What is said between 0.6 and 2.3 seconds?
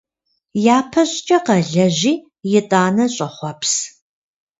Япэщӏыкӏэ къэлэжьи,